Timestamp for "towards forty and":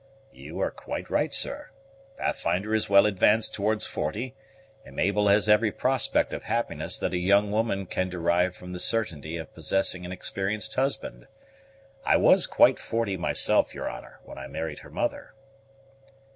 3.53-4.95